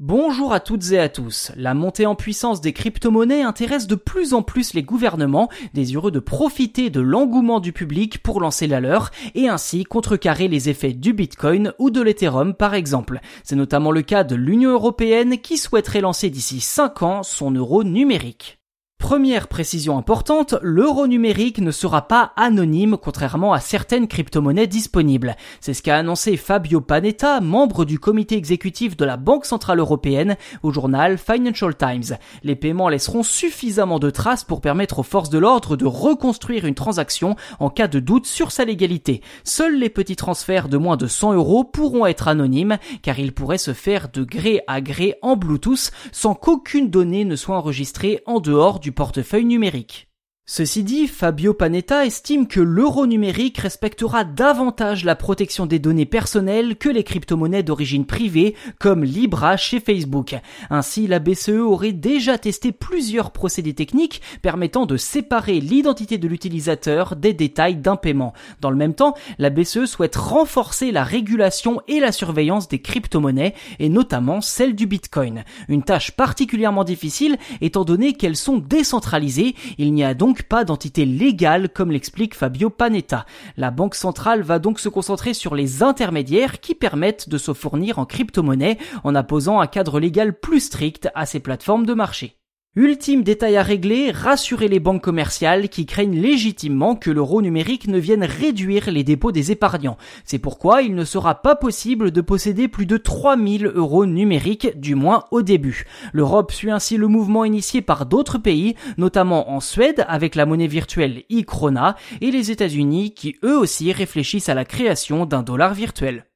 [0.00, 1.50] Bonjour à toutes et à tous.
[1.56, 6.20] La montée en puissance des crypto-monnaies intéresse de plus en plus les gouvernements, désireux de
[6.20, 11.14] profiter de l'engouement du public pour lancer la leur et ainsi contrecarrer les effets du
[11.14, 13.18] Bitcoin ou de l'Ethereum par exemple.
[13.42, 17.82] C'est notamment le cas de l'Union européenne qui souhaiterait lancer d'ici 5 ans son euro
[17.82, 18.57] numérique.
[18.98, 25.36] Première précision importante, l'euro numérique ne sera pas anonyme contrairement à certaines crypto-monnaies disponibles.
[25.60, 30.36] C'est ce qu'a annoncé Fabio Panetta, membre du comité exécutif de la Banque Centrale Européenne,
[30.64, 32.18] au journal Financial Times.
[32.42, 36.74] Les paiements laisseront suffisamment de traces pour permettre aux forces de l'ordre de reconstruire une
[36.74, 39.22] transaction en cas de doute sur sa légalité.
[39.44, 43.58] Seuls les petits transferts de moins de 100 euros pourront être anonymes car ils pourraient
[43.58, 48.40] se faire de gré à gré en Bluetooth sans qu'aucune donnée ne soit enregistrée en
[48.40, 50.07] dehors du portefeuille numérique.
[50.50, 56.76] Ceci dit, Fabio Panetta estime que l'euro numérique respectera davantage la protection des données personnelles
[56.76, 60.34] que les crypto-monnaies d'origine privée comme Libra chez Facebook.
[60.70, 67.14] Ainsi, la BCE aurait déjà testé plusieurs procédés techniques permettant de séparer l'identité de l'utilisateur
[67.14, 68.32] des détails d'un paiement.
[68.62, 73.54] Dans le même temps, la BCE souhaite renforcer la régulation et la surveillance des crypto-monnaies
[73.80, 75.44] et notamment celle du Bitcoin.
[75.68, 79.54] Une tâche particulièrement difficile étant donné qu'elles sont décentralisées.
[79.76, 83.26] Il n'y a donc pas d'entité légale comme l'explique Fabio Panetta.
[83.56, 87.98] La banque centrale va donc se concentrer sur les intermédiaires qui permettent de se fournir
[87.98, 92.37] en crypto-monnaie en apposant un cadre légal plus strict à ces plateformes de marché.
[92.80, 97.98] Ultime détail à régler, rassurer les banques commerciales qui craignent légitimement que l'euro numérique ne
[97.98, 99.96] vienne réduire les dépôts des épargnants.
[100.24, 104.94] C'est pourquoi il ne sera pas possible de posséder plus de 3000 euros numériques, du
[104.94, 105.86] moins au début.
[106.12, 110.68] L'Europe suit ainsi le mouvement initié par d'autres pays, notamment en Suède avec la monnaie
[110.68, 116.27] virtuelle e-krona et les États-Unis qui eux aussi réfléchissent à la création d'un dollar virtuel.